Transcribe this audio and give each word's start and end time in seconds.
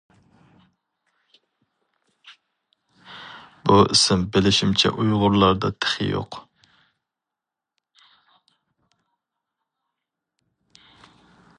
بۇ 3.69 3.77
ئىسىم 3.95 4.23
بىلىشىمچە 4.37 4.93
ئۇيغۇرلاردا 5.05 5.71
تېخى 5.85 6.09
يوق. 6.15 6.41